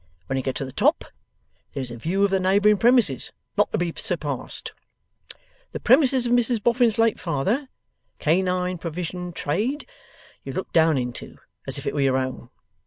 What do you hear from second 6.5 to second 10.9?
Boffin's late father (Canine Provision Trade), you look